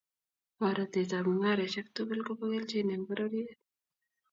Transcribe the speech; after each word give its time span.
Boratet 0.59 1.11
ab 1.17 1.25
mung'areshek 1.27 1.87
tugul 1.95 2.19
kobo 2.23 2.45
keljin 2.53 2.91
eng 2.93 3.05
bororyet 3.07 3.59